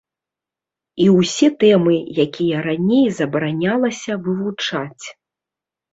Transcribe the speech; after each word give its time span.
І 1.05 1.09
ўсе 1.17 1.49
тэмы, 1.63 1.93
якія 2.25 2.57
раней 2.69 3.05
забаранялася 3.19 4.11
вывучаць. 4.29 5.05